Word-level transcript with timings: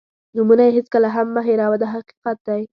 نومونه 0.35 0.63
یې 0.67 0.75
هېڅکله 0.77 1.07
هم 1.15 1.27
مه 1.35 1.41
هېروه 1.47 1.77
دا 1.81 1.87
حقیقت 1.95 2.37
دی. 2.47 2.61